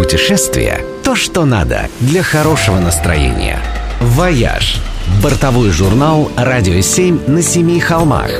[0.00, 3.58] Путешествие– то, что надо для хорошего настроения.
[4.00, 4.80] «Вояж»–
[5.22, 8.30] бортовой журнал «Радио 7» на семи холмах.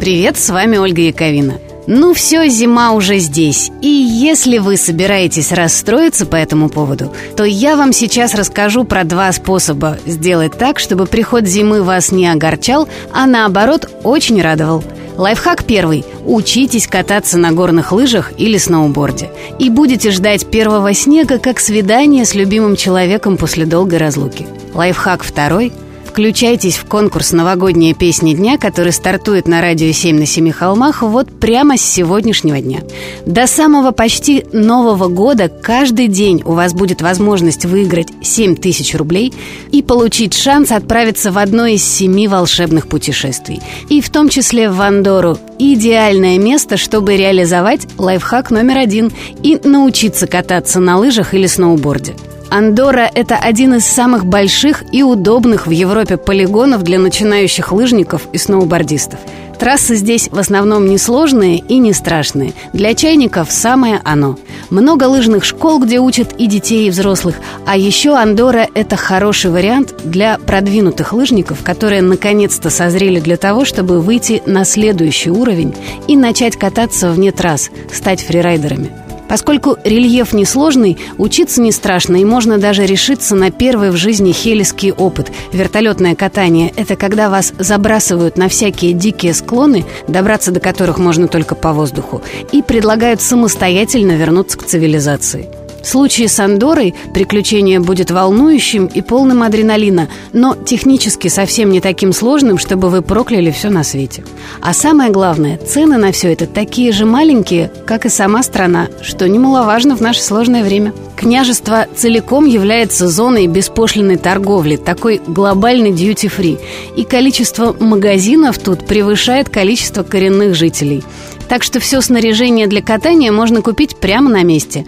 [0.00, 1.60] Привет, с вами Ольга Яковина.
[1.86, 3.70] Ну все, зима уже здесь.
[3.82, 9.30] И если вы собираетесь расстроиться по этому поводу, то я вам сейчас расскажу про два
[9.30, 14.82] способа сделать так, чтобы приход зимы вас не огорчал, а наоборот очень радовал.
[15.16, 16.04] Лайфхак первый.
[16.24, 19.30] Учитесь кататься на горных лыжах или сноуборде.
[19.58, 24.46] И будете ждать первого снега, как свидание с любимым человеком после долгой разлуки.
[24.74, 25.72] Лайфхак второй–
[26.14, 31.40] Включайтесь в конкурс «Новогодняя песня дня», который стартует на радио 7 на семи холмах вот
[31.40, 32.82] прямо с сегодняшнего дня.
[33.26, 39.34] До самого почти Нового года каждый день у вас будет возможность выиграть 7 тысяч рублей
[39.72, 43.60] и получить шанс отправиться в одно из семи волшебных путешествий.
[43.88, 45.36] И в том числе в Андору.
[45.58, 49.10] Идеальное место, чтобы реализовать лайфхак номер один
[49.42, 52.14] и научиться кататься на лыжах или сноуборде.
[52.54, 58.38] Андора– это один из самых больших и удобных в Европе полигонов для начинающих лыжников и
[58.38, 59.18] сноубордистов.
[59.58, 62.52] Трассы здесь в основном несложные и не страшные.
[62.72, 64.38] Для чайников самое оно.
[64.70, 67.34] Много лыжных школ, где учат и детей, и взрослых.
[67.66, 74.00] А еще Андора– это хороший вариант для продвинутых лыжников, которые наконец-то созрели для того, чтобы
[74.00, 75.74] выйти на следующий уровень
[76.06, 79.03] и начать кататься вне трасс, стать фрирайдерами.
[79.28, 84.92] Поскольку рельеф несложный, учиться не страшно, и можно даже решиться на первый в жизни хелиский
[84.92, 85.32] опыт.
[85.52, 91.54] Вертолетное катание– это когда вас забрасывают на всякие дикие склоны, добраться до которых можно только
[91.54, 95.63] по воздуху, и предлагают самостоятельно вернуться к цивилизации.
[95.84, 102.14] В случае с Андорой приключение будет волнующим и полным адреналина, но технически совсем не таким
[102.14, 104.24] сложным, чтобы вы прокляли все на свете.
[104.62, 109.28] А самое главное, цены на все это такие же маленькие, как и сама страна, что
[109.28, 110.94] немаловажно в наше сложное время.
[111.16, 116.58] Княжество целиком является зоной беспошлиной торговли, такой глобальный дьюти-фри.
[116.96, 121.04] И количество магазинов тут превышает количество коренных жителей.
[121.46, 124.86] Так что все снаряжение для катания можно купить прямо на месте.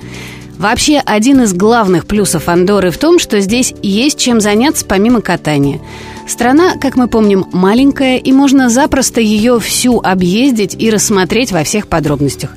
[0.59, 5.81] Вообще, один из главных плюсов Андоры в том, что здесь есть чем заняться помимо катания.
[6.27, 11.87] Страна, как мы помним, маленькая, и можно запросто ее всю объездить и рассмотреть во всех
[11.87, 12.50] подробностях.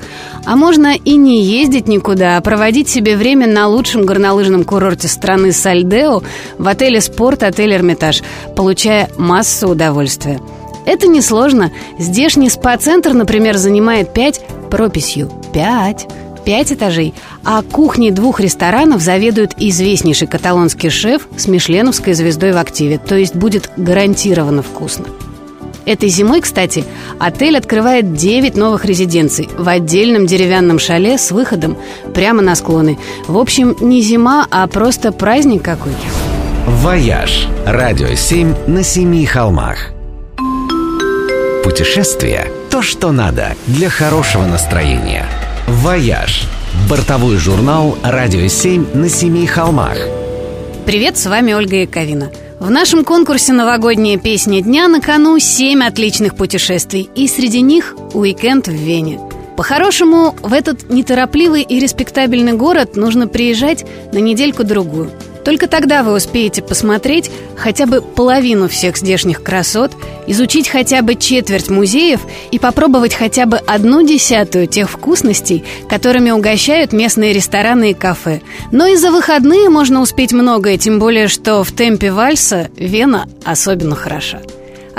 [0.45, 5.51] А можно и не ездить никуда, а проводить себе время на лучшем горнолыжном курорте страны
[5.51, 6.23] Сальдео
[6.57, 8.23] в отеле «Спорт», отель «Эрмитаж»,
[8.55, 10.39] получая массу удовольствия.
[10.85, 11.71] Это несложно.
[11.99, 15.31] Здешний спа-центр, например, занимает 5 прописью.
[15.53, 16.07] 5
[16.44, 17.13] пять этажей,
[17.44, 23.35] а кухней двух ресторанов заведует известнейший каталонский шеф с мишленовской звездой в активе, то есть
[23.35, 25.05] будет гарантированно вкусно.
[25.85, 26.83] Этой зимой, кстати,
[27.17, 31.77] отель открывает 9 новых резиденций в отдельном деревянном шале с выходом
[32.13, 33.00] прямо на склоны.
[33.27, 35.97] В общем, не зима, а просто праздник какой-то.
[36.67, 39.91] «Вояж»– радио 7 на семи холмах.
[41.63, 45.25] Путешествие– то, что надо для хорошего настроения–
[45.69, 46.47] «Вояж»–
[46.90, 50.00] бортовой журнал «Радио 7» на семи холмах.
[50.88, 52.31] Привет, с вами Ольга Яковина.
[52.59, 58.68] В нашем конкурсе «Новогодняя песня дня» на кону семь отличных путешествий, и среди них уикенд
[58.68, 59.19] в Вене.
[59.57, 65.12] По-хорошему, в этот неторопливый и респектабельный город нужно приезжать на недельку-другую–
[65.44, 69.91] только тогда вы успеете посмотреть хотя бы половину всех здешних красот,
[70.27, 76.94] изучить хотя бы четверть музеев и попробовать хотя бы одну десятую тех вкусностей, которыми угощают
[76.94, 78.41] местные рестораны и кафе.
[78.72, 83.95] Но и за выходные можно успеть многое, тем более, что в темпе вальса Вена особенно
[83.95, 84.39] хороша.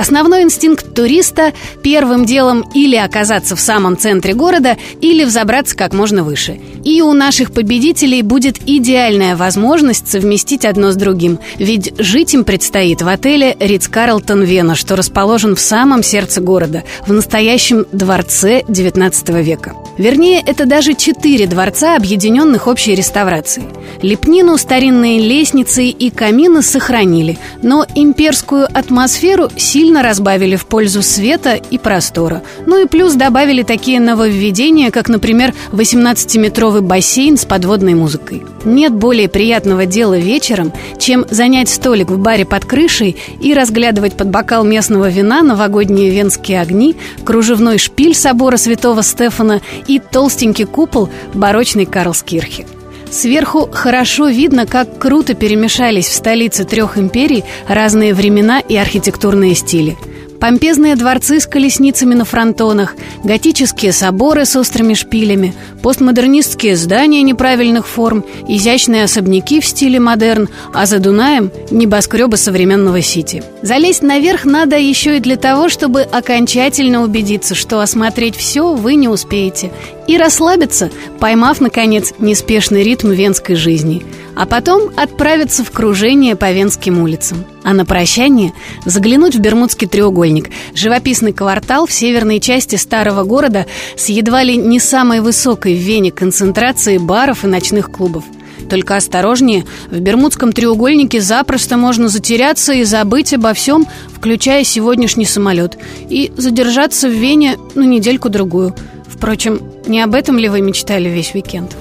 [0.00, 1.52] Основной инстинкт туриста–
[1.82, 6.58] первым делом или оказаться в самом центре города, или взобраться как можно выше.
[6.84, 13.02] И у наших победителей будет идеальная возможность совместить одно с другим, ведь жить им предстоит
[13.02, 19.42] в отеле Ридс Карлтон Вена, что расположен в самом сердце города, в настоящем дворце XIX
[19.42, 19.74] века.
[20.00, 23.66] Вернее, это даже четыре дворца, объединенных общей реставрацией.
[24.00, 31.76] Лепнину, старинные лестницы и камины сохранили, но имперскую атмосферу сильно разбавили в пользу света и
[31.76, 32.42] простора.
[32.64, 38.42] Ну и плюс добавили такие нововведения, как, например, 18-метровый бассейн с подводной музыкой.
[38.64, 44.30] Нет более приятного дела вечером, чем занять столик в баре под крышей и разглядывать под
[44.30, 49.60] бокал местного вина новогодние венские огни, кружевной шпиль собора святого Стефана
[49.90, 52.66] и толстенький купол барочной Карлскирхи.
[53.10, 59.98] Сверху хорошо видно, как круто перемешались в столице трех империй разные времена и архитектурные стили.
[60.40, 65.52] Помпезные дворцы с колесницами на фронтонах, готические соборы с острыми шпилями,
[65.82, 73.42] постмодернистские здания неправильных форм, изящные особняки в стиле модерн, а за Дунаем– небоскребы современного Сити.
[73.60, 79.08] Залезть наверх надо еще и для того, чтобы окончательно убедиться, что осмотреть все вы не
[79.08, 79.70] успеете,
[80.06, 80.90] и расслабиться,
[81.20, 84.02] поймав, наконец, неспешный ритм венской жизни–
[84.36, 87.44] а потом отправиться в кружение по Венским улицам.
[87.62, 88.52] А на прощание
[88.84, 93.66] заглянуть в Бермудский треугольник, живописный квартал в северной части старого города
[93.96, 98.24] с едва ли не самой высокой в Вене концентрацией баров и ночных клубов.
[98.68, 105.76] Только осторожнее, в Бермудском треугольнике запросто можно затеряться и забыть обо всем, включая сегодняшний самолет,
[106.08, 108.74] и задержаться в Вене на недельку-другую.
[109.08, 111.76] Впрочем, не об этом ли вы мечтали весь уикенд?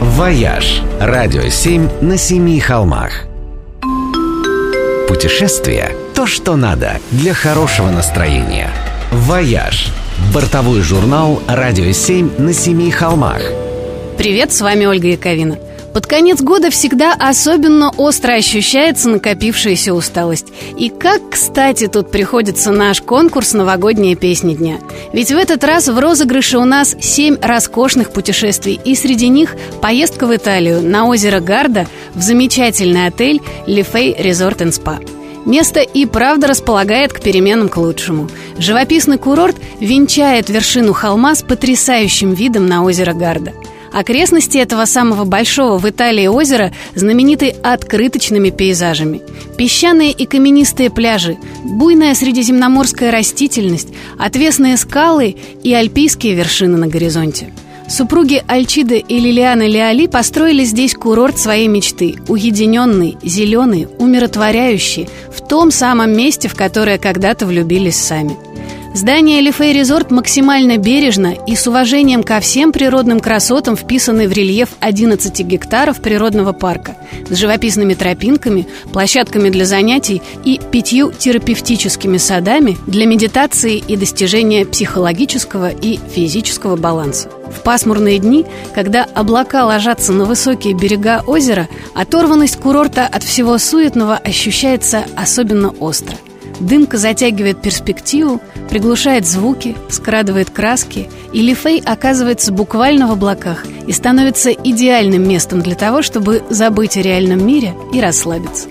[0.00, 3.24] «Вояж»– радио 7 на семи холмах.
[5.08, 8.68] Путешествие– то, что надо для хорошего настроения.
[9.10, 9.88] «Вояж»–
[10.34, 13.40] бортовой журнал «Радио 7 на семи холмах».
[14.18, 15.58] Привет, с вами Ольга Яковина.
[15.94, 20.48] Под конец года всегда особенно остро ощущается накопившаяся усталость.
[20.76, 24.76] И как, кстати, тут приходится наш конкурс «Новогодние песни дня».
[25.16, 30.26] Ведь в этот раз в розыгрыше у нас семь роскошных путешествий, и среди них поездка
[30.26, 34.98] в Италию на озеро Гарда в замечательный отель «Лифей Резорт Спа».
[35.46, 38.28] Место и правда располагает к переменам к лучшему.
[38.58, 43.54] Живописный курорт венчает вершину холма с потрясающим видом на озеро Гарда–
[43.92, 49.22] Окрестности этого самого большого в Италии озера знамениты открыточными пейзажами.
[49.56, 53.88] Песчаные и каменистые пляжи, буйная средиземноморская растительность,
[54.18, 57.52] отвесные скалы и альпийские вершины на горизонте.
[57.88, 65.70] Супруги Альчида и Лилиана Леали построили здесь курорт своей мечты– уединенный, зеленый, умиротворяющий, в том
[65.70, 68.36] самом месте, в которое когда-то влюбились сами–
[68.96, 74.70] Здание Лифей Резорт максимально бережно и с уважением ко всем природным красотам вписаны в рельеф
[74.80, 76.96] 11 гектаров природного парка
[77.28, 85.68] с живописными тропинками, площадками для занятий и пятью терапевтическими садами для медитации и достижения психологического
[85.68, 87.28] и физического баланса.
[87.54, 94.16] В пасмурные дни, когда облака ложатся на высокие берега озера, оторванность курорта от всего суетного
[94.16, 96.16] ощущается особенно остро.
[96.60, 104.50] Дымка затягивает перспективу, приглушает звуки, скрадывает краски, и Лифей оказывается буквально в облаках и становится
[104.50, 108.68] идеальным местом для того, чтобы забыть о реальном мире и расслабиться.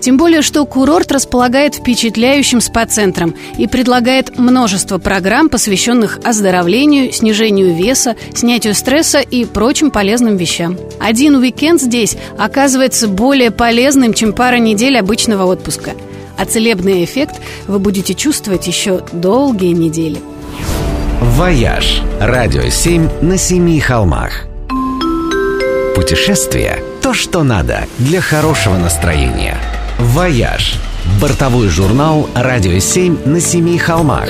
[0.00, 8.14] Тем более, что курорт располагает впечатляющим спа-центром и предлагает множество программ, посвященных оздоровлению, снижению веса,
[8.34, 10.78] снятию стресса и прочим полезным вещам.
[11.00, 15.92] Один уикенд здесь оказывается более полезным, чем пара недель обычного отпуска–
[16.36, 20.20] а целебный эффект вы будете чувствовать еще долгие недели.
[21.20, 24.46] «Вояж»– радио 7 на семи холмах.
[25.94, 29.56] Путешествие– то, что надо для хорошего настроения.
[29.98, 30.78] «Вояж»–
[31.20, 34.28] бортовой журнал «Радио 7 на семи холмах».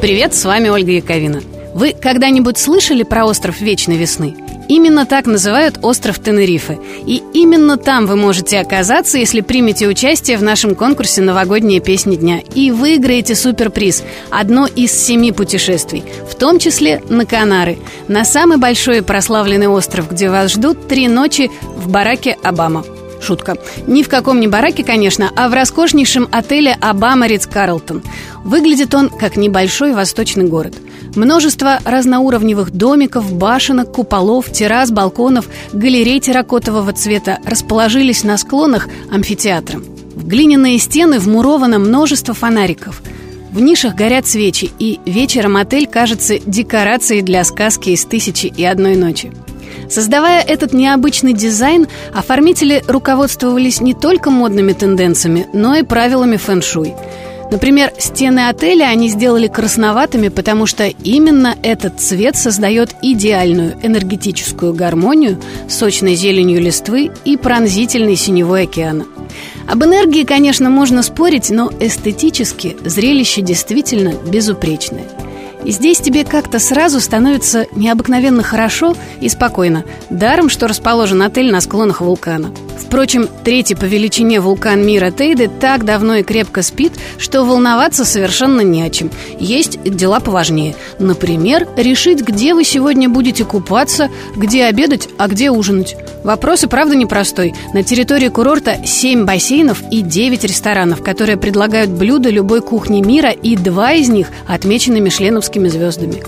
[0.00, 1.42] Привет, с вами Ольга Яковина.
[1.74, 4.34] Вы когда-нибудь слышали про остров Вечной Весны?
[4.68, 6.78] Именно так называют остров Тенерифе.
[7.06, 12.40] И именно там вы можете оказаться, если примете участие в нашем конкурсе «Новогодние песни дня»
[12.54, 17.78] и выиграете суперприз– одно из семи путешествий, в том числе на Канары,
[18.08, 22.84] на самый большой и прославленный остров, где вас ждут три ночи в бараке Обама.
[23.20, 23.58] Шутка.
[23.86, 28.02] Ни в каком не бараке, конечно, а в роскошнейшем отеле «Обама Ридс Карлтон».
[28.44, 30.74] Выглядит он как небольшой восточный город–
[31.16, 39.80] Множество разноуровневых домиков, башенок, куполов, террас, балконов, галерей терракотового цвета расположились на склонах амфитеатра.
[40.14, 43.02] В глиняные стены вмуровано множество фонариков.
[43.50, 48.94] В нишах горят свечи, и вечером отель кажется декорацией для сказки из «Тысячи и одной
[48.94, 49.32] ночи».
[49.88, 56.94] Создавая этот необычный дизайн, оформители руководствовались не только модными тенденциями, но и правилами фэн-шуй–
[57.50, 65.40] Например, стены отеля они сделали красноватыми, потому что именно этот цвет создает идеальную энергетическую гармонию
[65.68, 69.06] сочной зеленью листвы и пронзительной синевой океана.
[69.66, 75.04] Об энергии, конечно, можно спорить, но эстетически зрелище действительно безупречное.
[75.64, 81.60] И здесь тебе как-то сразу становится необыкновенно хорошо и спокойно, даром, что расположен отель на
[81.60, 87.44] склонах вулкана– Впрочем, третий по величине вулкан мира Тейды так давно и крепко спит, что
[87.44, 89.10] волноваться совершенно не о чем.
[89.38, 90.74] Есть дела поважнее.
[90.98, 95.96] Например, решить, где вы сегодня будете купаться, где обедать, а где ужинать.
[96.24, 97.54] Вопрос и правда непростой.
[97.72, 103.56] На территории курорта 7 бассейнов и 9 ресторанов, которые предлагают блюда любой кухни мира, и
[103.56, 106.22] два из них отмечены мишленовскими звездами.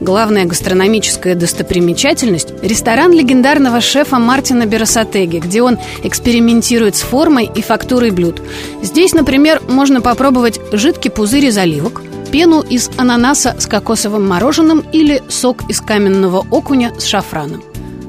[0.00, 8.10] Главная гастрономическая достопримечательность– ресторан легендарного шефа Мартина Берасатеги, где он экспериментирует с формой и фактурой
[8.10, 8.42] блюд.
[8.82, 15.22] Здесь, например, можно попробовать жидкий пузырь из оливок, пену из ананаса с кокосовым мороженым или
[15.28, 17.62] сок из каменного окуня с шафраном.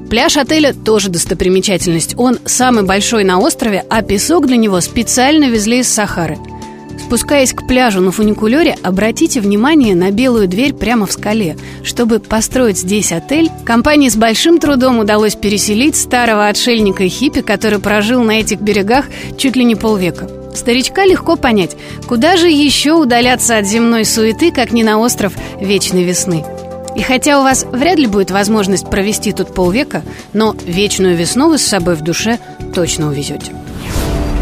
[0.10, 2.16] Пляж отеля тоже достопримечательность.
[2.18, 6.38] Он самый большой на острове, а песок для него специально везли из Сахары.
[7.10, 11.58] Спускаясь к пляжу на фуникулере, обратите внимание на белую дверь прямо в скале.
[11.82, 17.80] Чтобы построить здесь отель, компании с большим трудом удалось переселить старого отшельника и хиппи, который
[17.80, 19.06] прожил на этих берегах
[19.40, 20.30] чуть ли не полвека.
[20.54, 21.76] Старичка легко понять,
[22.08, 26.46] куда же еще удаляться от земной суеты, как не на остров вечной весны.
[26.96, 31.58] И хотя у вас вряд ли будет возможность провести тут полвека, но вечную весну вы
[31.58, 32.38] с собой в душе
[32.76, 33.52] точно увезете.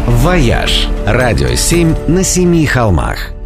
[0.08, 3.32] «Вояж»– радио 7 на семи холмах–